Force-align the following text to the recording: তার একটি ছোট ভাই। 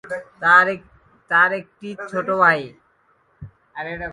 তার 1.31 1.51
একটি 1.53 1.89
ছোট 2.11 2.27
ভাই। 2.33 2.61